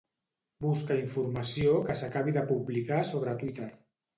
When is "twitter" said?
3.45-3.71